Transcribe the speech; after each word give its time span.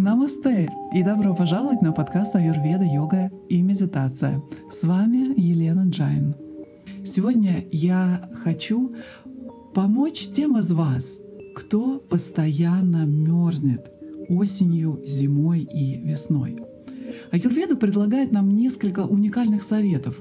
Намасте 0.00 0.70
и 0.94 1.02
добро 1.02 1.34
пожаловать 1.34 1.82
на 1.82 1.92
подкаст 1.92 2.36
Аюрведа, 2.36 2.84
йога 2.84 3.32
и 3.48 3.60
медитация. 3.60 4.40
С 4.70 4.84
вами 4.84 5.34
Елена 5.36 5.88
Джайн. 5.88 6.36
Сегодня 7.04 7.64
я 7.72 8.30
хочу 8.44 8.94
помочь 9.74 10.28
тем 10.28 10.56
из 10.56 10.70
вас, 10.70 11.18
кто 11.56 11.98
постоянно 11.98 13.06
мерзнет 13.06 13.90
осенью, 14.28 15.02
зимой 15.04 15.62
и 15.62 16.00
весной. 16.00 16.60
Аюрведа 17.32 17.74
предлагает 17.74 18.30
нам 18.30 18.56
несколько 18.56 19.04
уникальных 19.04 19.64
советов, 19.64 20.20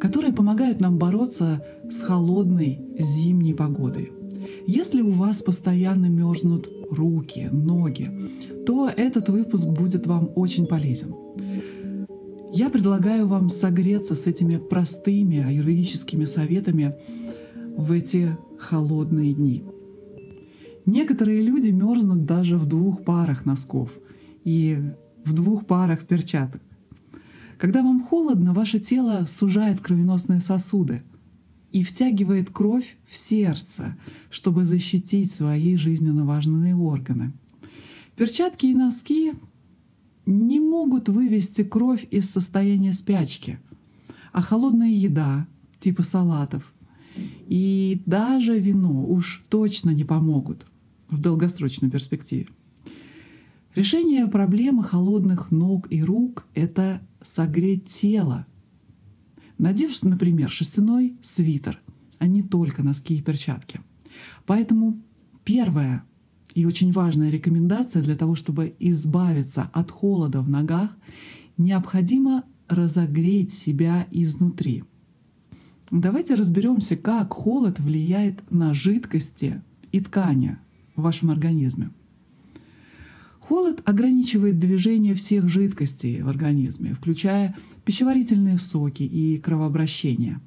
которые 0.00 0.32
помогают 0.32 0.80
нам 0.80 0.98
бороться 0.98 1.66
с 1.90 2.00
холодной 2.00 2.78
зимней 2.96 3.54
погодой. 3.54 4.12
Если 4.68 5.02
у 5.02 5.10
вас 5.10 5.42
постоянно 5.42 6.06
мерзнут 6.06 6.68
руки, 6.90 7.48
ноги, 7.50 8.10
то 8.66 8.88
этот 8.88 9.28
выпуск 9.28 9.66
будет 9.66 10.06
вам 10.06 10.30
очень 10.34 10.66
полезен. 10.66 11.14
Я 12.52 12.68
предлагаю 12.68 13.26
вам 13.26 13.48
согреться 13.48 14.14
с 14.14 14.26
этими 14.26 14.56
простыми 14.56 15.42
аюрведическими 15.42 16.24
советами 16.24 16.96
в 17.76 17.92
эти 17.92 18.36
холодные 18.58 19.32
дни. 19.34 19.64
Некоторые 20.84 21.42
люди 21.42 21.68
мерзнут 21.68 22.24
даже 22.24 22.56
в 22.56 22.66
двух 22.66 23.04
парах 23.04 23.46
носков 23.46 23.92
и 24.44 24.78
в 25.24 25.32
двух 25.32 25.66
парах 25.66 26.06
перчаток. 26.06 26.60
Когда 27.56 27.82
вам 27.82 28.02
холодно, 28.02 28.52
ваше 28.52 28.80
тело 28.80 29.26
сужает 29.28 29.80
кровеносные 29.80 30.40
сосуды 30.40 31.02
и 31.72 31.82
втягивает 31.82 32.50
кровь 32.50 32.96
в 33.06 33.16
сердце, 33.16 33.96
чтобы 34.30 34.64
защитить 34.64 35.32
свои 35.32 35.76
жизненно 35.76 36.24
важные 36.24 36.76
органы. 36.76 37.32
Перчатки 38.16 38.66
и 38.66 38.74
носки 38.74 39.32
не 40.26 40.60
могут 40.60 41.08
вывести 41.08 41.62
кровь 41.62 42.06
из 42.10 42.28
состояния 42.30 42.92
спячки, 42.92 43.58
а 44.32 44.42
холодная 44.42 44.90
еда, 44.90 45.46
типа 45.80 46.02
салатов, 46.02 46.72
и 47.48 48.02
даже 48.06 48.58
вино 48.58 49.04
уж 49.04 49.44
точно 49.48 49.90
не 49.90 50.04
помогут 50.04 50.66
в 51.08 51.20
долгосрочной 51.20 51.90
перспективе. 51.90 52.46
Решение 53.74 54.26
проблемы 54.26 54.82
холодных 54.82 55.50
ног 55.50 55.86
и 55.90 56.02
рук— 56.02 56.46
это 56.54 57.00
согреть 57.22 57.86
тело. 57.86 58.46
Надев, 59.60 60.02
например, 60.02 60.48
шерстяной 60.48 61.16
свитер, 61.22 61.82
а 62.18 62.26
не 62.26 62.42
только 62.42 62.82
носки 62.82 63.16
и 63.16 63.20
перчатки. 63.20 63.80
Поэтому 64.46 64.98
первая 65.44 66.02
и 66.54 66.64
очень 66.64 66.92
важная 66.92 67.28
рекомендация 67.28 68.02
для 68.02 68.16
того, 68.16 68.36
чтобы 68.36 68.74
избавиться 68.78 69.68
от 69.74 69.90
холода 69.90 70.40
в 70.40 70.48
ногах, 70.48 70.96
необходимо 71.58 72.44
разогреть 72.68 73.52
себя 73.52 74.06
изнутри. 74.10 74.84
Давайте 75.90 76.36
разберемся, 76.36 76.96
как 76.96 77.30
холод 77.34 77.80
влияет 77.80 78.50
на 78.50 78.72
жидкости 78.72 79.60
и 79.92 80.00
ткани 80.00 80.56
в 80.96 81.02
вашем 81.02 81.30
организме. 81.30 81.90
Холод 83.50 83.82
ограничивает 83.84 84.60
движение 84.60 85.16
всех 85.16 85.48
жидкостей 85.48 86.22
в 86.22 86.28
организме, 86.28 86.94
включая 86.94 87.56
пищеварительные 87.84 88.60
соки 88.60 89.02
и 89.02 89.38
кровообращение. 89.38 90.38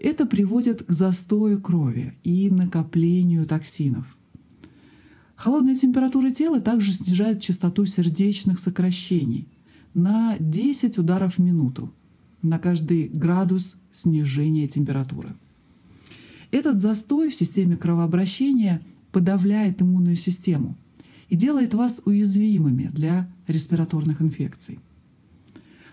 Это 0.00 0.26
приводит 0.26 0.82
к 0.82 0.90
застою 0.90 1.60
крови 1.60 2.18
и 2.24 2.50
накоплению 2.50 3.46
токсинов. 3.46 4.16
Холодная 5.36 5.76
температура 5.76 6.32
тела 6.32 6.60
также 6.60 6.92
снижает 6.92 7.40
частоту 7.40 7.86
сердечных 7.86 8.58
сокращений 8.58 9.46
на 9.94 10.36
10 10.40 10.98
ударов 10.98 11.36
в 11.36 11.38
минуту 11.38 11.94
на 12.42 12.58
каждый 12.58 13.06
градус 13.06 13.76
снижения 13.92 14.66
температуры. 14.66 15.36
Этот 16.50 16.80
застой 16.80 17.30
в 17.30 17.34
системе 17.36 17.76
кровообращения 17.76 18.82
подавляет 19.12 19.80
иммунную 19.80 20.16
систему– 20.16 20.76
и 21.28 21.36
делает 21.36 21.74
вас 21.74 22.00
уязвимыми 22.04 22.84
для 22.92 23.30
респираторных 23.46 24.22
инфекций. 24.22 24.78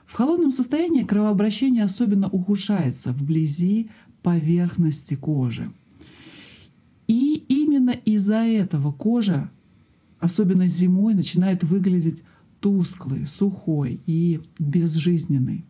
В 0.05 0.13
холодном 0.13 0.51
состоянии 0.51 1.03
кровообращение 1.03 1.83
особенно 1.83 2.27
ухудшается 2.29 3.11
вблизи 3.11 3.89
поверхности 4.21 5.15
кожи. 5.15 5.71
И 7.07 7.43
именно 7.47 7.91
из-за 7.91 8.37
этого 8.37 8.91
кожа, 8.91 9.51
особенно 10.19 10.67
зимой, 10.67 11.13
начинает 11.13 11.63
выглядеть 11.63 12.23
тусклой, 12.59 13.27
сухой 13.27 14.01
и 14.05 14.41
безжизненной. 14.57 15.65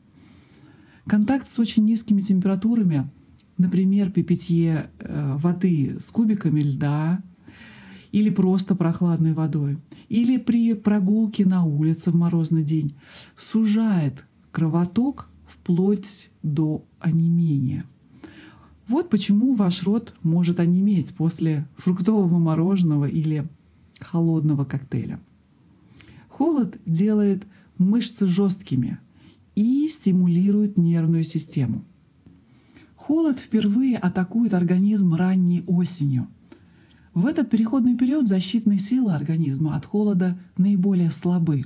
Контакт 1.07 1.49
с 1.49 1.59
очень 1.59 1.83
низкими 1.85 2.21
температурами, 2.21 3.09
например, 3.57 4.11
при 4.11 4.21
питье 4.21 4.89
э, 4.99 5.35
воды 5.37 5.97
с 5.99 6.05
кубиками 6.05 6.61
льда 6.61 7.21
или 8.15 8.29
просто 8.29 8.75
прохладной 8.75 9.33
водой, 9.33 9.77
или 10.07 10.37
при 10.37 10.73
прогулке 10.73 11.45
на 11.45 11.65
улице 11.65 12.11
в 12.11 12.15
морозный 12.15 12.63
день, 12.63 12.95
сужает 13.35 14.23
кровоток 14.53 15.27
вплоть 15.45 16.29
до 16.41 16.85
онемения. 17.01 17.83
Вот 18.87 19.09
почему 19.09 19.53
ваш 19.53 19.83
рот 19.83 20.13
может 20.23 20.61
онеметь 20.61 21.13
после 21.13 21.67
фруктового 21.75 22.39
мороженого 22.39 23.03
или 23.03 23.49
холодного 23.99 24.63
коктейля. 24.63 25.19
Холод 26.29 26.77
делает 26.85 27.45
мышцы 27.77 28.27
жесткими 28.27 28.97
и 29.55 29.89
стимулирует 29.89 30.77
нервную 30.77 31.25
систему. 31.25 31.83
Холод 32.95 33.39
впервые 33.39 33.97
атакует 33.97 34.53
организм 34.53 35.15
ранней 35.15 35.65
осенью– 35.67 36.29
в 37.15 37.27
этот 37.27 37.49
переходный 37.49 37.95
период 37.95 38.27
защитные 38.27 38.77
силы 38.77 39.13
организма 39.13 39.77
от 39.77 39.85
холода 39.85 40.37
наиболее 40.57 41.11
слабы. 41.11 41.63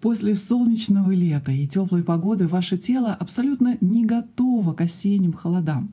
После 0.00 0.36
солнечного 0.36 1.10
лета 1.10 1.50
и 1.50 1.66
теплой 1.66 2.04
погоды 2.04 2.46
ваше 2.46 2.78
тело 2.78 3.12
абсолютно 3.12 3.76
не 3.80 4.06
готово 4.06 4.72
к 4.72 4.82
осенним 4.82 5.32
холодам. 5.32 5.92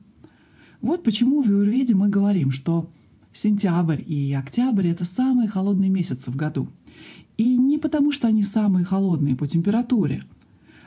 Вот 0.80 1.02
почему 1.02 1.42
в 1.42 1.48
Юрведе 1.50 1.96
мы 1.96 2.08
говорим, 2.08 2.52
что 2.52 2.88
сентябрь 3.32 4.02
и 4.06 4.32
октябрь— 4.32 4.86
это 4.88 5.04
самые 5.04 5.48
холодные 5.48 5.90
месяцы 5.90 6.30
в 6.30 6.36
году. 6.36 6.68
И 7.36 7.56
не 7.56 7.76
потому, 7.76 8.12
что 8.12 8.28
они 8.28 8.44
самые 8.44 8.84
холодные 8.84 9.34
по 9.34 9.48
температуре, 9.48 10.24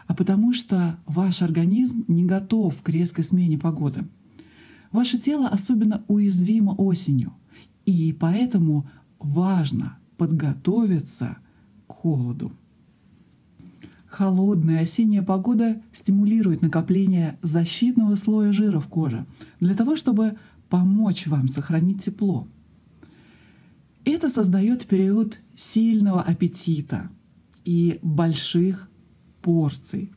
а 0.08 0.16
потому 0.16 0.54
что 0.54 0.98
ваш 1.06 1.42
организм 1.42 2.06
не 2.08 2.24
готов 2.24 2.82
к 2.82 2.88
резкой 2.88 3.26
смене 3.26 3.58
погоды. 3.58 4.06
Ваше 4.94 5.18
тело 5.18 5.50
особенно 5.50 6.04
уязвимо 6.08 6.72
осенью. 6.72 7.34
И 7.91 8.13
поэтому 8.13 8.90
важно 9.19 9.97
подготовиться 10.16 11.38
к 11.88 11.91
холоду. 11.91 12.53
Холодная 14.06 14.84
осенняя 14.84 15.22
погода 15.22 15.81
стимулирует 15.91 16.62
накопление 16.62 17.38
защитного 17.41 18.16
слоя 18.16 18.53
жира 18.53 18.79
в 18.79 18.88
коже 18.88 19.25
для 19.59 19.75
того, 19.75 19.97
чтобы 19.97 20.38
помочь 20.69 21.28
вам 21.28 21.50
сохранить 21.50 22.06
тепло. 22.06 22.47
Это 24.06 24.29
создает 24.29 24.85
период 24.85 25.40
сильного 25.53 26.22
аппетита 26.22 27.09
и 27.66 28.00
больших 28.02 28.90
порций, 29.41 30.13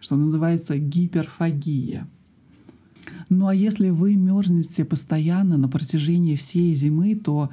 что 0.00 0.16
называется 0.16 0.78
гиперфагия– 0.78 2.08
ну 3.28 3.46
а 3.48 3.54
если 3.54 3.90
вы 3.90 4.16
мерзнете 4.16 4.84
постоянно 4.84 5.56
на 5.56 5.68
протяжении 5.68 6.34
всей 6.34 6.74
зимы, 6.74 7.14
то 7.14 7.50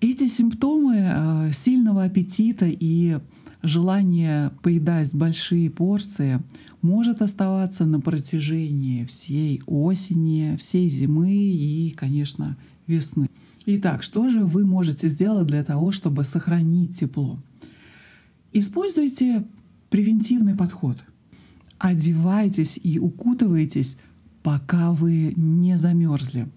эти 0.00 0.26
симптомы 0.26 0.96
э, 0.98 1.52
сильного 1.52 2.04
аппетита 2.04 2.66
и 2.68 3.18
желание 3.62 4.50
поедать 4.62 5.14
большие 5.14 5.70
порции 5.70 6.40
может 6.82 7.20
оставаться 7.22 7.84
на 7.84 8.00
протяжении 8.00 9.04
всей 9.04 9.62
осени, 9.66 10.56
всей 10.56 10.88
зимы 10.88 11.32
и, 11.32 11.90
конечно, 11.90 12.56
весны. 12.86 13.28
Итак, 13.66 14.02
что 14.02 14.28
же 14.28 14.44
вы 14.44 14.64
можете 14.64 15.08
сделать 15.08 15.46
для 15.46 15.62
того, 15.62 15.92
чтобы 15.92 16.24
сохранить 16.24 16.98
тепло? 16.98 17.38
Используйте 18.52 19.44
превентивный 19.90 20.56
подход. 20.56 20.96
Одевайтесь 21.78 22.80
и 22.82 22.98
укутывайтесь 22.98 23.96
пока 24.42 24.92
вы 24.92 25.32
не 25.36 25.78
замерзли. 25.78 26.48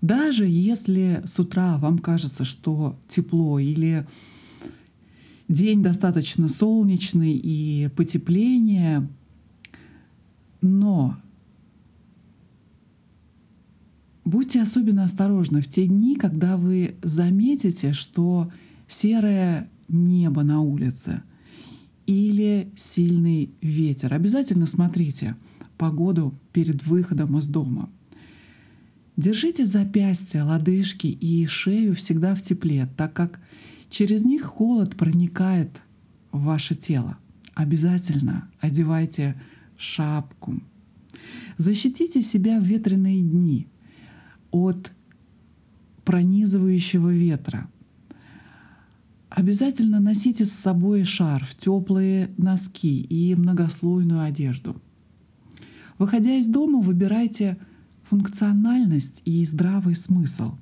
Даже 0.00 0.46
если 0.46 1.22
с 1.24 1.38
утра 1.38 1.76
вам 1.78 1.98
кажется, 1.98 2.44
что 2.44 2.96
тепло 3.08 3.58
или 3.58 4.06
день 5.48 5.82
достаточно 5.82 6.48
солнечный 6.48 7.32
и 7.32 7.88
потепление, 7.96 9.08
но 10.60 11.16
будьте 14.24 14.62
особенно 14.62 15.04
осторожны 15.04 15.62
в 15.62 15.68
те 15.68 15.86
дни, 15.86 16.16
когда 16.16 16.56
вы 16.56 16.94
заметите, 17.02 17.92
что 17.92 18.52
серое 18.86 19.68
небо 19.88 20.42
на 20.42 20.60
улице 20.60 21.22
или 22.08 22.72
сильный 22.74 23.50
ветер. 23.60 24.14
Обязательно 24.14 24.66
смотрите 24.66 25.36
погоду 25.76 26.34
перед 26.52 26.84
выходом 26.86 27.36
из 27.36 27.48
дома. 27.48 27.90
Держите 29.18 29.66
запястья, 29.66 30.42
лодыжки 30.42 31.06
и 31.06 31.44
шею 31.46 31.94
всегда 31.94 32.34
в 32.34 32.40
тепле, 32.40 32.88
так 32.96 33.12
как 33.12 33.40
через 33.90 34.24
них 34.24 34.44
холод 34.44 34.96
проникает 34.96 35.82
в 36.32 36.44
ваше 36.44 36.74
тело. 36.74 37.18
Обязательно 37.52 38.48
одевайте 38.58 39.38
шапку. 39.76 40.62
Защитите 41.58 42.22
себя 42.22 42.58
в 42.58 42.64
ветреные 42.64 43.20
дни 43.20 43.66
от 44.50 44.92
пронизывающего 46.06 47.10
ветра. 47.12 47.68
Обязательно 49.38 50.00
носите 50.00 50.44
с 50.44 50.50
собой 50.50 51.04
шарф, 51.04 51.54
теплые 51.54 52.28
носки 52.38 53.02
и 53.02 53.36
многослойную 53.36 54.22
одежду. 54.22 54.82
Выходя 55.96 56.34
из 56.38 56.48
дома, 56.48 56.80
выбирайте 56.80 57.56
функциональность 58.02 59.22
и 59.24 59.44
здравый 59.44 59.94
смысл. 59.94 60.56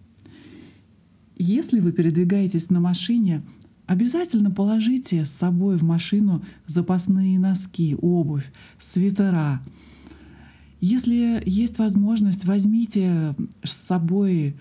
Если 1.38 1.80
вы 1.80 1.92
передвигаетесь 1.92 2.68
на 2.68 2.80
машине, 2.80 3.40
обязательно 3.86 4.50
положите 4.50 5.24
с 5.24 5.30
собой 5.30 5.78
в 5.78 5.82
машину 5.82 6.44
запасные 6.66 7.38
носки, 7.38 7.96
обувь, 7.98 8.52
свитера. 8.78 9.62
Если 10.82 11.42
есть 11.46 11.78
возможность, 11.78 12.44
возьмите 12.44 13.34
с 13.62 13.72
собой 13.72 14.54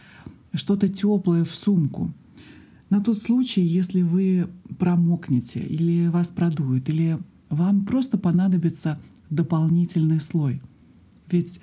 что-то 0.53 0.87
теплое 0.87 1.43
в 1.43 1.53
сумку. 1.53 2.13
На 2.95 3.01
тот 3.01 3.17
случай, 3.17 3.61
если 3.61 4.03
вы 4.03 4.47
промокнете 4.79 5.59
или 5.59 6.07
вас 6.07 6.29
продует, 6.29 6.87
или 6.87 7.17
вам 7.49 7.85
просто 7.85 8.17
понадобится 8.17 9.01
дополнительный 9.29 10.21
слой. 10.21 10.61
Ведь 11.29 11.59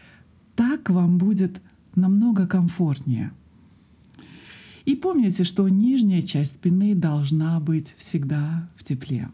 так 0.54 0.90
вам 0.90 1.16
будет 1.16 1.62
намного 1.94 2.46
комфортнее. 2.46 3.32
И 4.84 4.94
помните, 4.94 5.44
что 5.44 5.66
нижняя 5.70 6.20
часть 6.20 6.56
спины 6.56 6.94
должна 6.94 7.58
быть 7.60 7.94
всегда 7.96 8.68
в 8.76 8.84
тепле. 8.84 9.30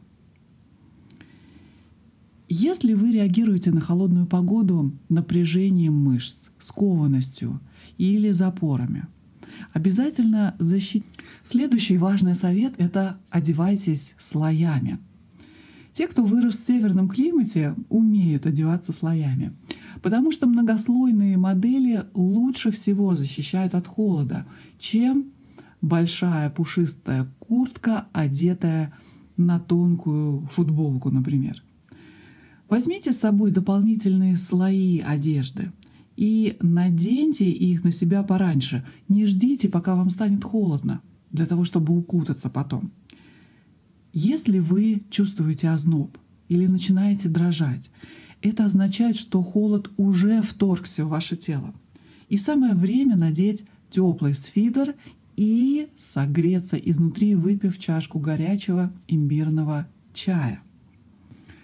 Если 2.48 2.94
вы 2.94 3.10
реагируете 3.10 3.72
на 3.72 3.80
холодную 3.80 4.26
погоду 4.26 4.92
напряжением 5.08 5.94
мышц, 5.94 6.50
скованностью 6.60 7.58
или 7.96 8.30
запорами– 8.30 9.08
обязательно 9.72 10.54
защитить. 10.58 11.04
Следующий 11.44 11.98
важный 11.98 12.34
совет— 12.34 12.74
это 12.78 13.18
одевайтесь 13.30 14.14
слоями. 14.18 14.98
Те, 15.92 16.06
кто 16.06 16.24
вырос 16.24 16.58
в 16.58 16.64
северном 16.64 17.08
климате, 17.08 17.74
умеют 17.88 18.46
одеваться 18.46 18.92
слоями, 18.92 19.52
потому 20.02 20.30
что 20.30 20.46
многослойные 20.46 21.36
модели 21.36 22.04
лучше 22.14 22.70
всего 22.70 23.16
защищают 23.16 23.74
от 23.74 23.86
холода, 23.86 24.46
чем 24.78 25.32
большая 25.80 26.50
пушистая 26.50 27.26
куртка, 27.40 28.06
одетая 28.12 28.92
на 29.36 29.58
тонкую 29.58 30.48
футболку, 30.52 31.10
например. 31.10 31.62
Возьмите 32.68 33.12
с 33.12 33.18
собой 33.18 33.50
дополнительные 33.50 34.36
слои 34.36 35.00
одежды 35.00 35.72
и 36.18 36.56
наденьте 36.60 37.48
их 37.48 37.84
на 37.84 37.92
себя 37.92 38.24
пораньше. 38.24 38.84
Не 39.08 39.24
ждите, 39.26 39.68
пока 39.68 39.94
вам 39.94 40.10
станет 40.10 40.42
холодно, 40.42 41.00
для 41.30 41.46
того, 41.46 41.62
чтобы 41.62 41.96
укутаться 41.96 42.50
потом. 42.50 42.90
Если 44.12 44.58
вы 44.58 45.04
чувствуете 45.10 45.70
озноб 45.70 46.18
или 46.48 46.66
начинаете 46.66 47.28
дрожать, 47.28 47.92
это 48.42 48.64
означает, 48.64 49.14
что 49.14 49.42
холод 49.42 49.92
уже 49.96 50.42
вторгся 50.42 51.04
в 51.04 51.10
ваше 51.10 51.36
тело. 51.36 51.72
И 52.28 52.36
самое 52.36 52.74
время 52.74 53.14
надеть 53.16 53.62
теплый 53.88 54.34
свитер 54.34 54.96
и 55.36 55.88
согреться 55.96 56.76
изнутри, 56.76 57.36
выпив 57.36 57.78
чашку 57.78 58.18
горячего 58.18 58.92
имбирного 59.06 59.86
чая. 60.12 60.62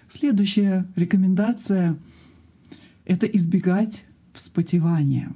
Следующая 0.08 0.86
рекомендация— 0.94 1.98
это 3.04 3.26
избегать 3.26 4.04
вспотевания. 4.34 5.34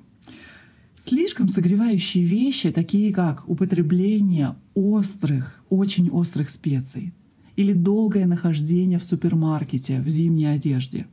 Слишком 1.00 1.49
согревающие 1.49 2.25
вещи, 2.25 2.71
такие 2.71 3.12
как 3.15 3.49
употребление 3.49 4.56
острых, 4.75 5.62
очень 5.71 6.11
острых 6.11 6.50
специй 6.50 7.15
или 7.56 7.73
долгое 7.73 8.27
нахождение 8.27 8.99
в 8.99 9.05
супермаркете 9.05 10.00
в 10.00 10.09
зимней 10.09 10.53
одежде 10.53 11.06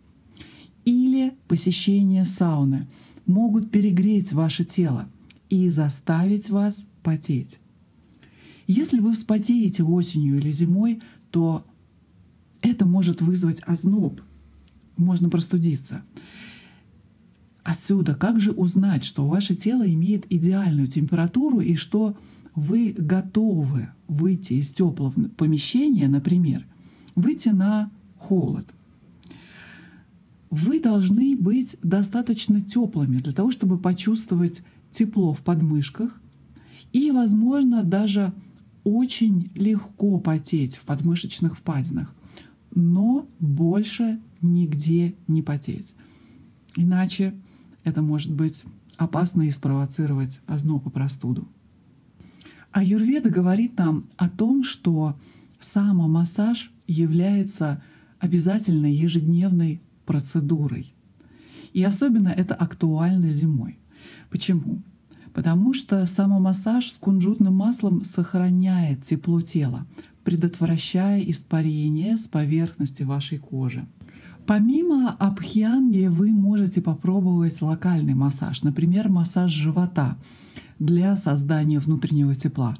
или 0.86 1.34
посещение 1.48 2.26
сауны, 2.26 2.88
могут 3.26 3.72
перегреть 3.72 4.34
ваше 4.34 4.64
тело 4.64 5.10
и 5.50 5.70
заставить 5.70 6.50
вас 6.50 6.88
потеть. 7.02 7.60
Если 8.68 9.00
вы 9.00 9.14
вспотеете 9.14 9.84
осенью 9.84 10.38
или 10.38 10.52
зимой, 10.52 11.02
то 11.32 11.66
это 12.62 12.86
может 12.86 13.22
вызвать 13.22 13.62
озноб, 13.66 14.22
можно 14.98 15.30
простудиться. 15.30 16.04
Отсюда 17.65 18.13
как 18.13 18.39
же 18.39 18.51
узнать, 18.51 19.03
что 19.03 19.27
ваше 19.27 19.56
тело 19.56 19.91
имеет 19.91 20.31
идеальную 20.31 20.88
температуру 20.88 21.62
и 21.62 21.73
что 21.73 22.15
вы 22.53 22.94
готовы 22.95 23.89
выйти 24.07 24.53
из 24.53 24.69
теплого 24.69 25.12
помещения, 25.29 26.07
например, 26.07 26.63
выйти 27.15 27.50
на 27.50 27.89
холод. 28.19 28.67
Вы 30.51 30.79
должны 30.79 31.35
быть 31.35 31.75
достаточно 31.81 32.62
теплыми 32.62 33.17
для 33.17 33.33
того, 33.33 33.50
чтобы 33.50 33.79
почувствовать 33.79 34.62
тепло 34.91 35.33
в 35.33 35.41
подмышках 35.41 36.21
и, 36.94 37.09
возможно, 37.09 37.83
даже 37.83 38.31
очень 38.83 39.50
легко 39.56 40.19
потеть 40.19 40.75
в 40.75 40.81
подмышечных 40.81 41.57
впадинах, 41.57 42.13
но 42.75 43.27
больше 43.39 44.19
нигде 44.44 45.15
не 45.27 45.41
потеть. 45.41 45.95
Иначе 46.75 47.33
это 47.86 48.02
может 48.02 48.34
быть 48.34 48.66
опасно 48.98 49.44
и 49.44 49.52
спровоцировать 49.52 50.42
озноб 50.48 50.86
и 50.88 50.90
простуду. 50.90 51.48
А 52.72 52.84
Юрведа 52.84 53.30
говорит 53.30 53.78
нам 53.78 54.10
о 54.18 54.28
том, 54.28 54.64
что 54.64 55.18
самомассаж 55.62 56.74
является 56.88 57.82
обязательной 58.20 58.92
ежедневной 58.92 59.82
процедурой. 60.06 60.94
И 61.72 61.84
особенно 61.84 62.30
это 62.30 62.54
актуально 62.54 63.30
зимой. 63.30 63.80
Почему? 64.30 64.82
Потому 65.34 65.74
что 65.74 66.06
самомассаж 66.06 66.89
с 66.89 66.98
кунжутным 66.98 67.56
маслом 67.56 68.04
сохраняет 68.04 69.06
тепло 69.06 69.42
тела, 69.42 69.86
предотвращая 70.24 71.22
испарение 71.22 72.18
с 72.18 72.27
поверхности 72.27 73.04
вашей 73.04 73.38
кожи. 73.38 73.86
Помимо 74.46 75.10
абхьянги 75.18 76.06
вы 76.06 76.30
можете 76.30 76.80
попробовать 76.80 77.62
локальный 77.64 78.14
массаж, 78.14 78.62
например, 78.62 79.10
массаж 79.10 79.52
живота 79.52 80.18
для 80.78 81.16
создания 81.16 81.80
внутреннего 81.80 82.36
тепла. 82.36 82.78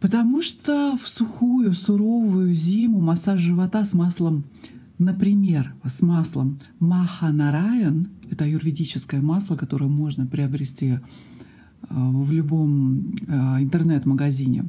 Потому 0.00 0.42
что 0.42 0.98
в 1.00 1.06
сухую, 1.06 1.74
суровую 1.74 2.54
зиму 2.54 3.00
массаж 3.00 3.40
живота 3.40 3.84
с 3.84 3.94
маслом, 3.94 4.44
например, 4.98 5.74
с 5.84 6.02
маслом 6.02 6.58
Маханараян, 6.80 8.08
это 8.30 8.44
аюрведическое 8.44 9.22
масло, 9.22 9.54
которое 9.54 9.86
можно 9.86 10.26
приобрести 10.26 10.88
э, 10.88 10.98
в 11.88 12.32
любом 12.32 13.14
э, 13.28 13.62
интернет-магазине, 13.62 14.66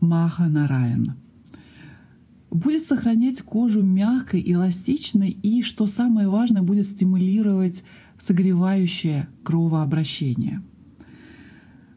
Маханараян– 0.00 1.14
будет 2.52 2.86
сохранять 2.86 3.40
кожу 3.42 3.82
мягкой, 3.82 4.42
эластичной 4.46 5.30
и, 5.30 5.62
что 5.62 5.86
самое 5.86 6.28
важное, 6.28 6.62
будет 6.62 6.86
стимулировать 6.86 7.82
согревающее 8.18 9.28
кровообращение. 9.42 10.62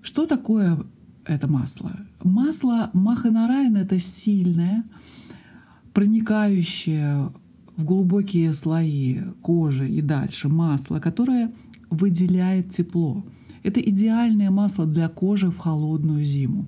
Что 0.02 0.26
такое 0.26 0.80
это 1.26 1.48
масло? 1.48 2.00
Масло 2.24 2.90
Маханарайн— 2.94 3.76
это 3.78 4.00
сильное, 4.00 4.84
проникающее 5.94 7.32
в 7.76 7.84
глубокие 7.84 8.54
слои 8.54 9.20
кожи 9.42 9.90
и 9.90 10.02
дальше 10.02 10.48
масло, 10.48 11.00
которое 11.00 11.54
выделяет 11.90 12.72
тепло. 12.72 13.26
Это 13.64 13.82
идеальное 13.82 14.52
масло 14.52 14.86
для 14.86 15.10
кожи 15.10 15.52
в 15.52 15.58
холодную 15.58 16.24
зиму. 16.24 16.68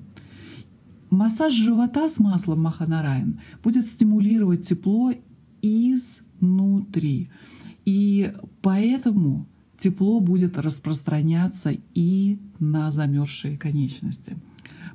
Массаж 1.10 1.54
живота 1.54 2.10
с 2.10 2.20
маслом 2.20 2.64
Маханарайн 2.64 3.40
будет 3.64 3.86
стимулировать 3.86 4.68
тепло 4.68 5.14
изнутри. 5.62 7.30
И 7.86 8.34
поэтому 8.62 9.48
тепло 9.78 10.20
будет 10.20 10.58
распространяться 10.58 11.74
и 11.94 12.40
на 12.60 12.92
замерзшие 12.92 13.58
конечности. 13.58 14.38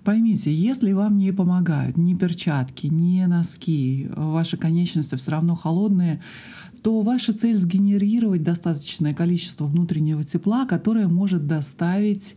Поймите, 0.04 0.52
если 0.52 0.92
вам 0.92 1.16
не 1.16 1.32
помогают 1.32 1.96
ни 1.96 2.14
перчатки, 2.14 2.88
ни 2.88 3.24
носки, 3.24 4.08
ваши 4.16 4.56
конечности 4.56 5.14
все 5.14 5.30
равно 5.30 5.54
холодные, 5.54 6.20
то 6.82 7.00
ваша 7.02 7.32
цель 7.32 7.56
сгенерировать 7.56 8.42
достаточное 8.42 9.14
количество 9.14 9.64
внутреннего 9.64 10.24
тепла, 10.24 10.66
которое 10.66 11.06
может 11.06 11.46
доставить 11.46 12.34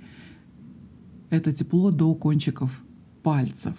это 1.31 1.51
тепло 1.51 1.89
до 1.89 2.13
кончиков 2.13 2.83
пальцев. 3.25 3.73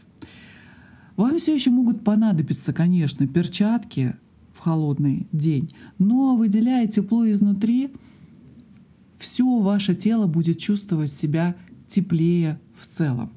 Вам 1.17 1.39
все 1.39 1.55
еще 1.55 1.71
могут 1.71 2.03
понадобиться, 2.03 2.73
конечно, 2.73 3.29
перчатки 3.29 4.17
в 4.53 4.59
холодный 4.59 5.29
день, 5.31 5.71
но 5.99 6.37
выделяя 6.37 6.89
тепло 6.89 7.31
изнутри, 7.31 7.93
все 9.19 9.61
ваше 9.61 9.95
тело 9.95 10.27
будет 10.27 10.59
чувствовать 10.59 11.13
себя 11.13 11.55
теплее 11.87 12.59
в 12.79 12.87
целом. 12.87 13.31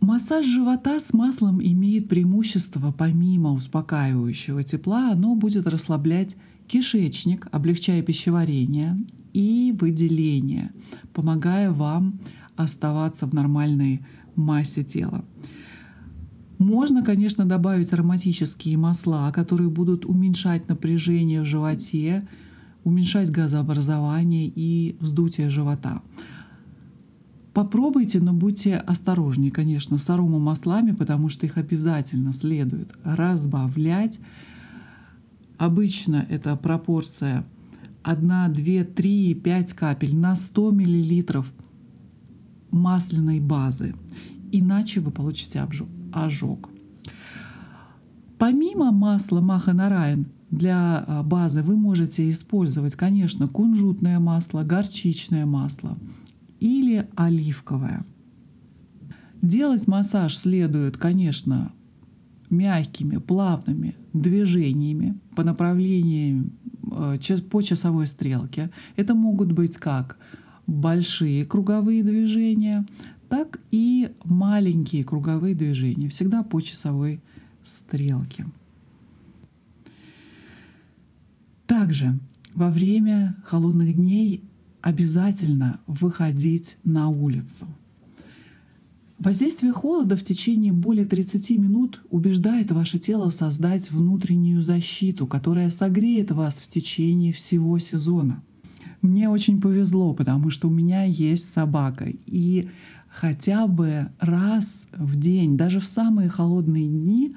Массаж 0.00 0.44
живота 0.44 0.98
с 0.98 1.12
маслом 1.12 1.62
имеет 1.62 2.08
преимущество, 2.08 2.92
помимо 2.92 3.52
успокаивающего 3.52 4.64
тепла, 4.64 5.12
оно 5.12 5.36
будет 5.36 5.68
расслаблять 5.68 6.36
кишечник, 6.66 7.46
облегчая 7.52 8.02
пищеварение 8.02 8.98
и 9.32 9.74
выделение, 9.78 10.72
помогая 11.12 11.70
вам 11.70 12.18
оставаться 12.56 13.26
в 13.26 13.34
нормальной 13.34 14.02
массе 14.34 14.82
тела. 14.82 15.24
Можно, 16.58 17.04
конечно, 17.04 17.44
добавить 17.44 17.92
ароматические 17.92 18.78
масла, 18.78 19.30
которые 19.32 19.68
будут 19.68 20.06
уменьшать 20.06 20.68
напряжение 20.68 21.42
в 21.42 21.44
животе, 21.44 22.26
уменьшать 22.82 23.30
газообразование 23.30 24.50
и 24.54 24.96
вздутие 25.00 25.50
живота. 25.50 26.02
Попробуйте, 27.52 28.20
но 28.20 28.32
будьте 28.32 28.76
осторожнее, 28.76 29.50
конечно, 29.50 29.98
с 29.98 30.08
аромамаслами, 30.10 30.92
потому 30.92 31.28
что 31.28 31.46
их 31.46 31.56
обязательно 31.56 32.32
следует 32.32 32.92
разбавлять. 33.02 34.18
Обычно 35.58 36.26
это 36.28 36.54
пропорция 36.56 37.46
1, 38.02 38.52
2, 38.52 38.84
3, 38.94 39.34
5 39.34 39.72
капель 39.72 40.16
на 40.16 40.36
100 40.36 40.72
мл 40.72 41.44
масляной 42.70 43.40
базы. 43.40 43.94
Иначе 44.52 45.00
вы 45.00 45.10
получите 45.10 45.66
ожог. 46.12 46.70
Помимо 48.38 48.92
масла 48.92 49.40
Маханараин 49.40 50.26
для 50.50 51.04
а, 51.06 51.22
базы 51.22 51.62
вы 51.62 51.76
можете 51.76 52.30
использовать, 52.30 52.94
конечно, 52.94 53.48
кунжутное 53.48 54.20
масло, 54.20 54.62
горчичное 54.62 55.46
масло– 55.46 55.98
или 56.60 57.06
оливковое. 57.14 58.04
Делать 59.42 59.86
массаж 59.86 60.36
следует, 60.36 60.96
конечно, 60.96 61.72
мягкими, 62.50 63.18
плавными 63.18 63.96
движениями 64.12 65.18
по 65.34 65.44
направлению 65.44 66.50
э, 66.90 67.18
по 67.50 67.62
часовой 67.62 68.06
стрелке. 68.06 68.70
Это 68.96 69.14
могут 69.14 69.52
быть 69.52 69.76
как 69.76 70.18
большие 70.66 71.44
круговые 71.44 72.02
движения, 72.02 72.86
так 73.28 73.60
и 73.70 74.10
маленькие 74.24 75.04
круговые 75.04 75.54
движения, 75.54 76.08
всегда 76.08 76.42
по 76.42 76.60
часовой 76.60 77.20
стрелке. 77.64 78.46
Также 81.66 82.18
во 82.54 82.70
время 82.70 83.36
холодных 83.44 83.94
дней 83.96 84.42
обязательно 84.80 85.80
выходить 85.86 86.76
на 86.84 87.08
улицу. 87.08 87.66
Воздействие 89.18 89.72
холода 89.72 90.14
в 90.14 90.22
течение 90.22 90.72
более 90.72 91.06
30 91.06 91.50
минут 91.58 92.02
убеждает 92.10 92.70
ваше 92.70 92.98
тело 92.98 93.30
создать 93.30 93.90
внутреннюю 93.90 94.62
защиту, 94.62 95.26
которая 95.26 95.70
согреет 95.70 96.30
вас 96.30 96.58
в 96.60 96.68
течение 96.68 97.32
всего 97.32 97.78
сезона. 97.78 98.42
Мне 99.06 99.28
очень 99.28 99.60
повезло, 99.60 100.12
потому 100.14 100.50
что 100.50 100.68
у 100.68 100.70
меня 100.70 101.04
есть 101.04 101.52
собака. 101.52 102.06
И 102.26 102.68
хотя 103.08 103.68
бы 103.68 104.08
раз 104.18 104.88
в 104.92 105.18
день, 105.18 105.56
даже 105.56 105.78
в 105.78 105.84
самые 105.84 106.28
холодные 106.28 106.88
дни, 106.88 107.36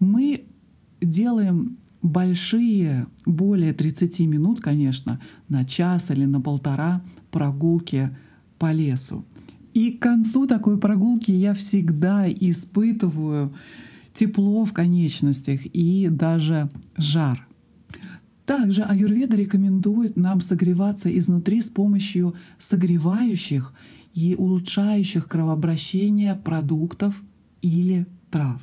мы 0.00 0.44
делаем 1.02 1.76
большие, 2.00 3.06
более 3.26 3.74
30 3.74 4.20
минут, 4.20 4.60
конечно, 4.60 5.20
на 5.48 5.64
час 5.64 6.10
или 6.10 6.24
на 6.24 6.40
полтора 6.40 7.02
прогулки 7.30 8.10
по 8.58 8.72
лесу. 8.72 9.24
И 9.74 9.92
к 9.92 10.02
концу 10.02 10.46
такой 10.46 10.78
прогулки 10.78 11.30
я 11.30 11.52
всегда 11.52 12.28
испытываю 12.28 13.52
тепло 14.14 14.64
в 14.64 14.72
конечностях 14.72 15.60
и 15.72 16.08
даже 16.10 16.70
жар. 16.96 17.46
Также 18.52 18.82
аюрведа 18.82 19.34
рекомендует 19.34 20.18
нам 20.18 20.42
согреваться 20.42 21.08
изнутри 21.18 21.62
с 21.62 21.70
помощью 21.70 22.34
согревающих 22.58 23.72
и 24.12 24.34
улучшающих 24.36 25.26
кровообращение 25.26 26.34
продуктов 26.34 27.22
или 27.62 28.06
трав. 28.30 28.60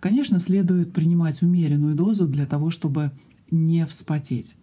Конечно, 0.00 0.38
следует 0.38 0.92
принимать 0.92 1.40
умеренную 1.40 1.94
дозу 1.94 2.28
для 2.28 2.44
того, 2.44 2.68
чтобы 2.68 3.10
не 3.50 3.86
вспотеть. 3.86 4.54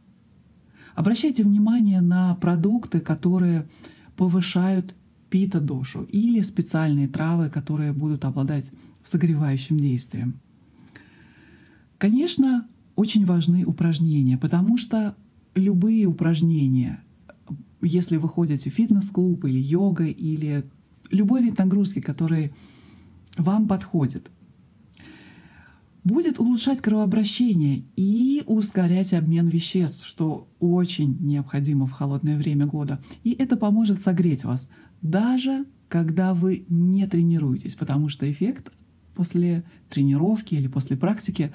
Обращайте 0.93 1.43
внимание 1.43 2.01
на 2.01 2.35
продукты, 2.35 2.99
которые 2.99 3.67
повышают 4.15 4.93
пита-дошу 5.31 6.03
или 6.03 6.41
специальные 6.41 7.07
травы, 7.07 7.49
которые 7.49 7.91
будут 7.91 8.23
обладать 8.23 8.69
согревающим 9.03 9.77
действием. 9.77 10.39
Конечно, 11.97 12.67
очень 12.95 13.25
важны 13.25 13.65
упражнения, 13.65 14.37
потому 14.37 14.77
что 14.77 15.15
любые 15.55 16.05
упражнения, 16.05 17.03
если 17.81 18.17
вы 18.17 18.29
ходите 18.29 18.69
в 18.69 18.73
фитнес-клуб 18.73 19.45
или 19.45 19.59
йога, 19.59 20.05
или 20.05 20.65
любой 21.11 21.43
вид 21.43 21.57
нагрузки, 21.57 21.99
который 21.99 22.53
вам 23.37 23.67
подходит, 23.67 24.29
будет 26.03 26.39
улучшать 26.39 26.81
кровообращение 26.81 27.83
и 27.95 28.43
ускорять 28.45 29.13
обмен 29.13 29.47
веществ, 29.47 30.05
что 30.05 30.47
очень 30.59 31.17
необходимо 31.21 31.87
в 31.87 31.91
холодное 31.91 32.37
время 32.37 32.65
года. 32.65 33.01
И 33.23 33.31
это 33.31 33.55
поможет 33.55 34.01
согреть 34.01 34.43
вас, 34.43 34.69
даже 35.01 35.65
когда 35.87 36.33
вы 36.33 36.65
не 36.69 37.07
тренируетесь, 37.07 37.75
потому 37.75 38.09
что 38.09 38.29
эффект 38.29 38.71
после 39.13 39.63
тренировки 39.89 40.55
или 40.55 40.67
после 40.67 40.97
практики 40.97 41.53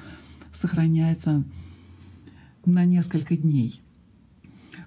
сохраняется 0.58 1.44
на 2.64 2.84
несколько 2.84 3.36
дней. 3.36 3.80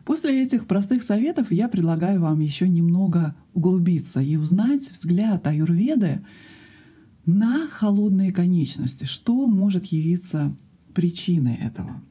После 0.05 0.43
этих 0.43 0.67
простых 0.67 1.03
советов 1.03 1.51
я 1.51 1.67
предлагаю 1.67 2.21
вам 2.21 2.39
еще 2.39 2.67
немного 2.67 3.35
углубиться 3.53 4.21
и 4.21 4.35
узнать 4.35 4.91
взгляд 4.91 5.45
аюрведы 5.45 6.21
на 7.25 7.67
холодные 7.67 8.31
конечности. 8.31 9.05
Что 9.05 9.47
может 9.47 9.85
явиться 9.85 10.55
причиной 10.93 11.55
этого? 11.55 12.01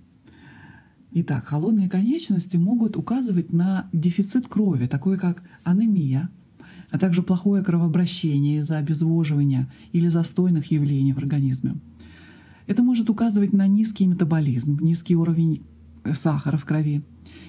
Итак, 1.12 1.46
холодные 1.46 1.88
конечности 1.88 2.56
могут 2.56 2.96
указывать 2.96 3.52
на 3.52 3.88
дефицит 3.92 4.46
крови, 4.46 4.86
такой 4.86 5.18
как 5.18 5.42
анемия, 5.64 6.30
а 6.90 6.98
также 6.98 7.22
плохое 7.22 7.64
кровообращение 7.64 8.60
из-за 8.60 8.78
обезвоживания 8.78 9.70
или 9.92 10.08
застойных 10.08 10.70
явлений 10.70 11.12
в 11.12 11.18
организме. 11.18 11.76
Это 12.70 12.84
может 12.84 13.10
указывать 13.10 13.52
на 13.52 13.66
низкий 13.66 14.06
метаболизм, 14.06 14.78
низкий 14.80 15.16
уровень 15.16 15.66
э, 16.04 16.14
сахара 16.14 16.56
в 16.56 16.64
крови, 16.64 17.02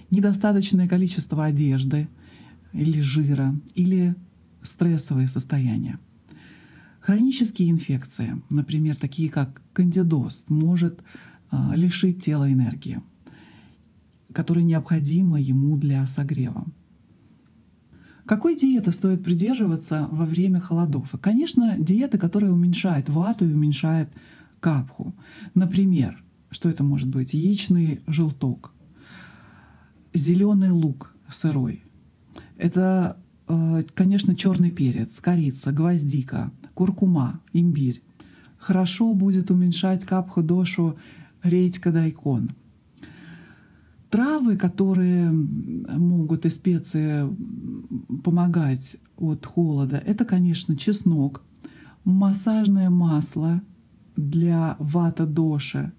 недостаточное 0.09 0.87
количество 0.87 1.45
одежды 1.45 2.07
или 2.73 3.01
жира, 3.01 3.53
или 3.75 4.15
стрессовые 4.63 5.27
состояния. 5.27 5.99
Хронические 7.01 7.69
инфекции, 7.69 8.41
например, 8.49 8.95
такие 8.95 9.29
как 9.29 9.61
кандидоз, 9.73 10.45
может 10.47 11.03
а, 11.51 11.73
лишить 11.75 12.25
тела 12.25 12.51
энергии, 12.51 12.99
которая 14.33 14.63
необходима 14.63 15.39
ему 15.39 15.77
для 15.77 16.03
согрева. 16.07 16.65
Какой 18.25 18.55
диеты 18.55 18.91
стоит 18.91 19.23
придерживаться 19.23 20.07
во 20.09 20.25
время 20.25 20.59
холодов? 20.59 21.13
Конечно, 21.21 21.75
диета, 21.77 22.17
которая 22.17 22.51
уменьшает 22.51 23.07
вату 23.07 23.47
и 23.47 23.53
уменьшает 23.53 24.09
капху. 24.61 25.13
Например, 25.53 26.23
что 26.49 26.69
это 26.69 26.83
может 26.83 27.09
быть? 27.09 27.33
Яичный 27.33 28.01
желток, 28.07 28.73
зеленый 30.13 30.69
лук 30.69 31.13
сырой. 31.29 31.83
Это, 32.57 33.17
а, 33.47 33.81
конечно, 33.93 34.35
черный 34.35 34.71
перец, 34.71 35.19
корица, 35.19 35.71
гвоздика, 35.71 36.51
куркума, 36.73 37.41
имбирь. 37.51 38.01
Хорошо 38.57 39.13
будет 39.13 39.49
уменьшать 39.49 40.05
капху 40.05 40.43
дошу 40.43 40.97
редька 41.41 41.91
дайкон. 41.91 42.51
Травы, 44.09 44.57
которые 44.57 45.31
могут 45.31 46.45
и 46.45 46.49
специи 46.49 47.25
помогать 48.23 48.97
от 49.17 49.45
холода, 49.45 49.97
это, 50.05 50.25
конечно, 50.25 50.75
чеснок, 50.75 51.43
массажное 52.03 52.89
масло 52.89 53.61
для 54.29 54.75
вата 54.79 55.25
доши, 55.25 55.91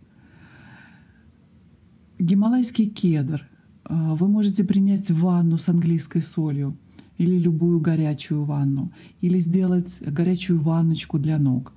гималайский 2.18 2.88
кедр. 2.88 3.48
А, 3.84 4.14
вы 4.14 4.28
можете 4.28 4.64
принять 4.64 5.10
ванну 5.10 5.58
с 5.58 5.68
английской 5.68 6.20
солью 6.20 6.76
или 7.18 7.38
любую 7.38 7.80
горячую 7.80 8.44
ванну, 8.44 8.92
или 9.20 9.38
сделать 9.38 10.00
горячую 10.00 10.60
ванночку 10.60 11.18
для 11.18 11.38
ног, 11.38 11.74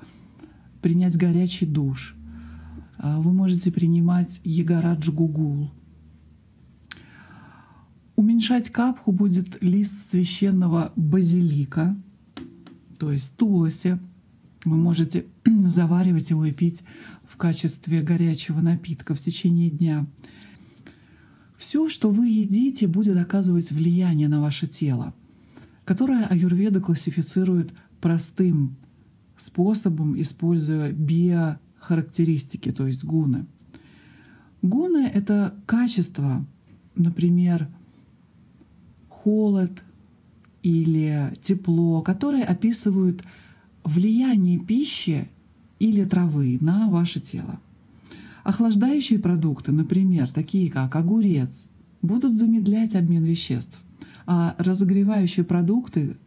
принять 0.81 1.17
горячий 1.17 1.65
душ. 1.65 2.15
А, 2.97 3.19
вы 3.19 3.33
можете 3.33 3.71
принимать 3.71 4.39
ягорадж 4.43 5.09
гугул— 5.11 5.71
Уменьшать 8.15 8.69
капху 8.69 9.11
будет 9.11 9.61
лист 9.61 10.09
священного 10.09 10.93
базилика, 10.95 11.97
то 12.97 13.11
есть 13.11 13.35
тулоси. 13.35 13.99
Вы 14.65 14.77
можете 14.77 15.25
заваривать 15.69 16.31
его 16.31 16.45
и 16.45 16.51
пить 16.51 16.83
в 17.23 17.37
качестве 17.37 18.01
горячего 18.01 18.59
напитка 18.59 19.13
в 19.13 19.19
течение 19.19 19.69
дня. 19.69 20.07
Все, 21.57 21.87
что 21.87 22.09
вы 22.09 22.27
едите, 22.27 22.87
будет 22.87 23.17
оказывать 23.17 23.71
влияние 23.71 24.27
на 24.27 24.41
ваше 24.41 24.67
тело, 24.67 25.13
которое 25.85 26.25
аюрведа 26.25 26.81
классифицирует 26.81 27.71
простым 28.01 28.75
способом, 29.37 30.19
используя 30.19 30.91
биохарактеристики, 30.91 32.71
то 32.71 32.87
есть 32.87 33.03
гуны. 33.03 33.45
Гуны— 34.61 35.05
это 35.13 35.55
качество, 35.65 36.45
например, 36.95 37.67
холод 39.09 39.83
или 40.63 41.33
тепло, 41.41 42.01
которые 42.01 42.43
описывают 42.43 43.23
влияние 43.85 44.59
пищи 44.59 45.29
или 45.79 46.03
травы 46.03 46.57
на 46.59 46.89
ваше 46.89 47.19
тело. 47.19 47.59
Охлаждающие 48.43 49.19
продукты, 49.19 49.71
например, 49.71 50.29
такие 50.29 50.69
как 50.69 50.95
огурец, 50.95 51.69
будут 52.01 52.37
замедлять 52.37 52.95
обмен 52.95 53.23
веществ, 53.23 53.81
а 54.25 54.55
разогревающие 54.57 55.45
продукты, 55.45 56.17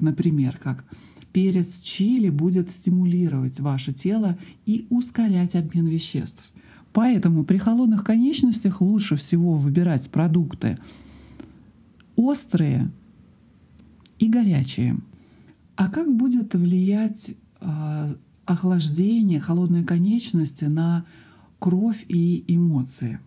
например, 0.00 0.58
как 0.62 0.84
перец 1.32 1.80
чили, 1.80 2.28
будет 2.28 2.70
стимулировать 2.70 3.60
ваше 3.60 3.92
тело 3.92 4.36
и 4.66 4.86
ускорять 4.90 5.54
обмен 5.54 5.86
веществ. 5.86 6.52
Поэтому 6.92 7.44
при 7.44 7.56
холодных 7.56 8.04
конечностях 8.04 8.82
лучше 8.82 9.16
всего 9.16 9.54
выбирать 9.54 10.10
продукты 10.10 10.78
острые 12.16 12.90
и 14.18 14.28
горячие. 14.28 14.98
А 15.82 15.88
как 15.88 16.14
будет 16.16 16.54
влиять 16.54 17.34
э, 17.60 18.14
охлаждение, 18.44 19.40
холодные 19.40 19.82
конечности 19.82 20.66
на 20.66 21.04
кровь 21.58 22.04
и 22.06 22.44
эмоции? 22.46 23.18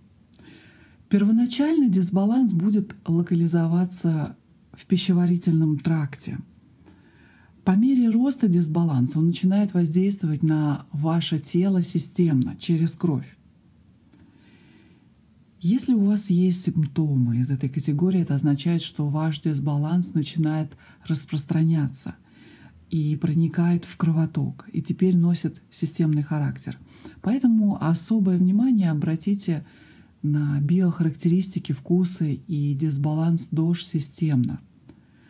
Первоначальный 1.10 1.90
дисбаланс 1.90 2.54
будет 2.54 2.96
локализоваться 3.06 4.38
в 4.72 4.86
пищеварительном 4.86 5.80
тракте. 5.80 6.38
По 7.66 7.72
мере 7.72 8.10
роста 8.10 8.48
дисбаланса 8.48 9.20
он 9.20 9.26
начинает 9.26 9.74
воздействовать 9.74 10.42
на 10.42 10.86
ваше 10.94 11.40
тело 11.40 11.84
системно, 11.84 12.56
через 12.56 12.96
кровь. 12.96 13.36
Если 15.60 15.94
у 15.94 16.06
вас 16.06 16.30
есть 16.30 16.62
симптомы 16.62 17.40
из 17.40 17.50
этой 17.50 17.68
категории, 17.68 18.22
это 18.22 18.36
означает, 18.36 18.82
что 18.82 19.10
ваш 19.10 19.42
дисбаланс 19.42 20.14
начинает 20.14 20.78
распространяться 21.06 22.16
и 22.90 23.16
проникает 23.16 23.86
в 23.86 23.98
кровоток, 23.98 24.68
и 24.72 24.82
теперь 24.82 25.18
носит 25.18 25.62
системный 25.72 26.22
характер. 26.22 26.78
Поэтому 27.22 27.84
особое 27.84 28.38
внимание 28.38 28.92
обратите 28.92 29.66
на 30.22 30.60
биохарактеристики, 30.60 31.72
вкусы 31.72 32.40
и 32.48 32.74
дисбаланс 32.74 33.48
ДОЖ 33.52 33.84
системно, 33.86 34.60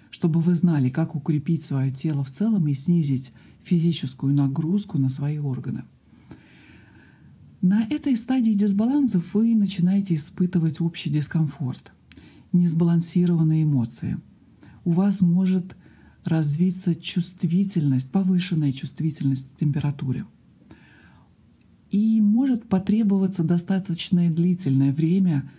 чтобы 0.09 0.41
вы 0.41 0.55
знали, 0.55 0.89
как 0.89 1.15
укрепить 1.15 1.63
свое 1.63 1.91
тело 1.91 2.23
в 2.23 2.31
целом 2.31 2.67
и 2.67 2.73
снизить 2.73 3.31
физическую 3.63 4.33
нагрузку 4.33 4.97
на 4.97 5.09
свои 5.09 5.39
органы. 5.39 5.83
На 7.61 7.83
этой 7.85 8.15
стадии 8.15 8.51
дисбаланса 8.51 9.21
вы 9.33 9.55
начинаете 9.55 10.15
испытывать 10.15 10.79
общий 10.81 11.09
дискомфорт, 11.09 11.91
несбалансированные 12.53 13.63
эмоции. 13.63 14.19
У 14.83 14.91
вас 14.91 15.21
может 15.21 15.75
развиться 16.25 16.95
чувствительность, 16.95 18.11
повышенная 18.11 18.73
чувствительность 18.73 19.53
к 19.53 19.57
температуре. 19.57 20.25
И 21.91 22.19
может 22.19 22.67
потребоваться 22.67 23.43
достаточно 23.43 24.29
длительное 24.29 24.91
время, 24.91 25.49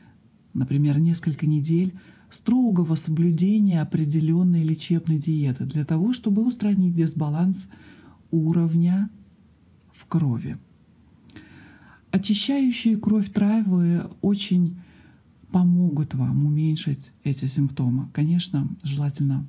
например, 0.53 0.99
несколько 0.99 1.47
недель, 1.47 1.95
строгого 2.31 2.97
соблюдения 2.97 3.81
определенной 3.81 4.65
лечебной 4.65 5.19
диеты 5.19 5.65
для 5.65 5.85
того, 5.85 6.13
чтобы 6.13 6.45
устранить 6.45 6.95
дисбаланс 6.95 7.69
уровня 8.33 9.09
в 9.93 10.05
крови. 10.07 10.59
Очищающие 12.11 12.97
кровь 12.97 13.31
травы 13.31 14.03
очень 14.21 14.79
помогут 15.53 16.15
вам 16.15 16.45
уменьшить 16.45 17.13
эти 17.23 17.47
симптомы. 17.47 18.09
Конечно, 18.13 18.69
желательно 18.83 19.47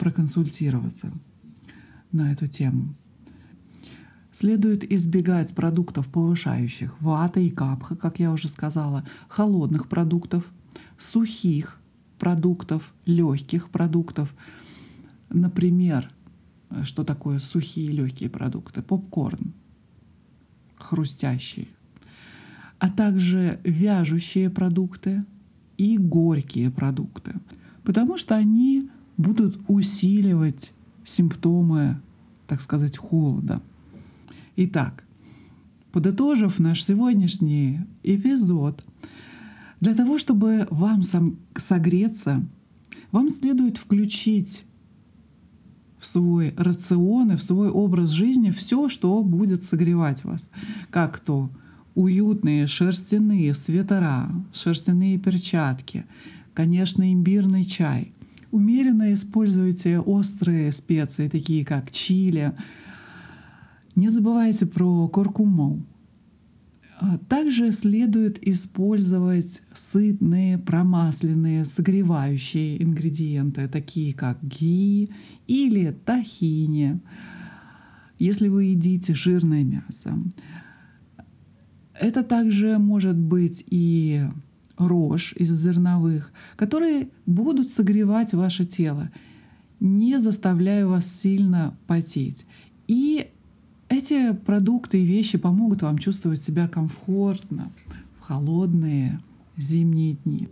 проконсультироваться 0.00 1.12
на 2.10 2.32
эту 2.32 2.46
тему. 2.46 2.94
Следует 4.32 4.90
избегать 4.90 5.54
продуктов, 5.54 6.08
повышающих 6.08 7.00
вата 7.02 7.40
и 7.40 7.50
капха, 7.50 7.96
как 7.96 8.18
я 8.18 8.32
уже 8.32 8.48
сказала, 8.48 9.06
холодных 9.28 9.88
продуктов, 9.88 10.44
сухих 10.98 11.78
продуктов, 12.18 12.94
легких 13.04 13.68
продуктов. 13.68 14.34
Например, 15.28 16.10
что 16.82 17.04
такое 17.04 17.38
сухие 17.38 17.92
легкие 17.92 18.30
продукты? 18.30 18.80
Попкорн, 18.80 19.52
хрустящий, 20.76 21.68
а 22.78 22.88
также 22.88 23.60
вяжущие 23.64 24.48
продукты 24.48 25.26
и 25.76 25.98
горькие 25.98 26.70
продукты, 26.70 27.34
потому 27.84 28.16
что 28.16 28.34
они 28.34 28.88
будут 29.20 29.60
усиливать 29.68 30.72
симптомы, 31.04 32.00
так 32.46 32.60
сказать, 32.60 32.96
холода. 32.96 33.62
Итак, 34.56 35.04
подытожив 35.92 36.58
наш 36.58 36.84
сегодняшний 36.84 37.80
эпизод, 38.02 38.84
для 39.80 39.94
того, 39.94 40.18
чтобы 40.18 40.66
вам 40.70 41.02
согреться, 41.56 42.44
вам 43.12 43.28
следует 43.30 43.78
включить 43.78 44.64
в 45.98 46.06
свой 46.06 46.54
рацион 46.56 47.32
и 47.32 47.36
в 47.36 47.42
свой 47.42 47.68
образ 47.68 48.10
жизни 48.10 48.50
все, 48.50 48.88
что 48.88 49.22
будет 49.22 49.64
согревать 49.64 50.24
вас. 50.24 50.50
Как 50.90 51.18
то 51.20 51.50
уютные 51.94 52.66
шерстяные 52.66 53.54
свитера, 53.54 54.30
шерстяные 54.52 55.18
перчатки, 55.18 56.04
конечно, 56.54 57.12
имбирный 57.12 57.64
чай. 57.64 58.12
Умеренно 58.50 59.12
используйте 59.12 60.00
острые 60.00 60.72
специи, 60.72 61.28
такие 61.28 61.64
как 61.64 61.90
чили. 61.90 62.52
Не 63.94 64.08
забывайте 64.08 64.66
про 64.66 65.08
куркуму, 65.08 65.84
а 67.00 67.16
также 67.16 67.72
следует 67.72 68.46
использовать 68.46 69.62
сытные, 69.74 70.58
промасленные, 70.58 71.64
согревающие 71.64 72.82
ингредиенты, 72.82 73.68
такие 73.68 74.12
как 74.12 74.42
ги 74.42 75.10
или 75.46 75.92
тахини, 76.04 77.00
если 78.18 78.48
вы 78.48 78.64
едите 78.64 79.14
жирное 79.14 79.64
мясо. 79.64 80.14
Это 81.94 82.22
также 82.22 82.78
может 82.78 83.16
быть 83.16 83.64
и 83.66 84.24
рожь 84.80 85.34
из 85.36 85.50
зерновых, 85.50 86.32
которые 86.56 87.08
будут 87.26 87.70
согревать 87.70 88.32
ваше 88.32 88.64
тело, 88.64 89.10
не 89.78 90.20
заставляя 90.20 90.86
вас 90.86 91.06
сильно 91.06 91.76
потеть. 91.86 92.44
И 92.88 93.28
эти 93.88 94.32
продукты 94.32 95.02
и 95.02 95.06
вещи 95.06 95.38
помогут 95.38 95.82
вам 95.82 95.98
чувствовать 95.98 96.42
себя 96.42 96.68
комфортно 96.68 97.70
в 98.18 98.22
холодные 98.22 99.20
зимние 99.56 100.16
дни. 100.24 100.48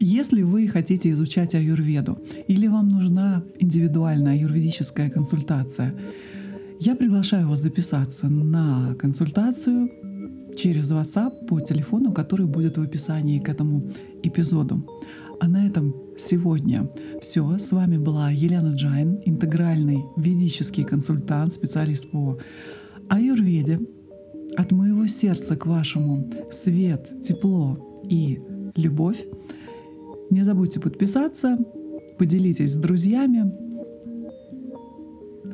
Если 0.00 0.42
вы 0.42 0.68
хотите 0.68 1.10
изучать 1.10 1.54
аюрведу 1.54 2.18
или 2.46 2.68
вам 2.68 2.88
нужна 2.88 3.42
индивидуальная 3.58 4.34
аюрведическая 4.34 5.10
консультация, 5.10 5.94
я 6.80 6.94
приглашаю 6.94 7.48
вас 7.48 7.62
записаться 7.62 8.28
на 8.28 8.94
консультацию 8.94 9.90
через 10.58 10.90
WhatsApp 10.90 11.46
по 11.46 11.60
телефону, 11.60 12.12
который 12.12 12.46
будет 12.46 12.76
в 12.76 12.82
описании 12.82 13.38
к 13.38 13.48
этому 13.48 13.90
эпизоду. 14.22 14.84
А 15.40 15.46
на 15.46 15.66
этом 15.66 15.94
сегодня 16.18 16.90
все. 17.22 17.58
С 17.58 17.70
вами 17.72 17.96
была 17.96 18.30
Елена 18.30 18.74
Джайн, 18.74 19.22
интегральный 19.24 20.04
ведический 20.16 20.84
консультант, 20.84 21.52
специалист 21.52 22.10
по 22.10 22.38
аюрведе. 23.08 23.78
От 24.56 24.72
моего 24.72 25.06
сердца 25.06 25.56
к 25.56 25.66
вашему 25.66 26.28
свет, 26.50 27.22
тепло 27.22 28.02
и 28.02 28.40
любовь. 28.74 29.24
Не 30.30 30.42
забудьте 30.42 30.80
подписаться, 30.80 31.56
поделитесь 32.18 32.72
с 32.72 32.76
друзьями. 32.76 33.52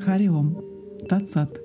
Хариом, 0.01 0.59
Тацат. 1.09 1.61